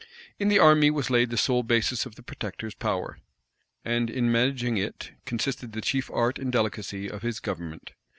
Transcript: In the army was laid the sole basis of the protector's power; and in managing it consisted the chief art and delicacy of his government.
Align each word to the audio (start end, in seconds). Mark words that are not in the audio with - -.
In 0.39 0.47
the 0.47 0.57
army 0.57 0.89
was 0.89 1.11
laid 1.11 1.29
the 1.29 1.37
sole 1.37 1.61
basis 1.61 2.07
of 2.07 2.15
the 2.15 2.23
protector's 2.23 2.73
power; 2.73 3.19
and 3.85 4.09
in 4.09 4.31
managing 4.31 4.77
it 4.77 5.11
consisted 5.25 5.73
the 5.73 5.81
chief 5.81 6.09
art 6.09 6.39
and 6.39 6.51
delicacy 6.51 7.07
of 7.07 7.21
his 7.21 7.39
government. 7.39 7.91